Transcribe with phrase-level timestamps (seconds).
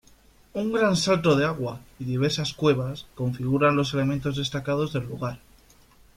[0.55, 5.37] Un gran salto de agua y diversas cuevas configuran los elementos destacados del lugar.